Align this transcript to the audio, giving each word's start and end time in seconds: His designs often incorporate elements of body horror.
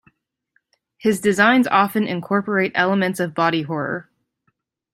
His 0.97 1.21
designs 1.21 1.67
often 1.67 2.07
incorporate 2.07 2.71
elements 2.73 3.19
of 3.19 3.35
body 3.35 3.61
horror. 3.61 4.09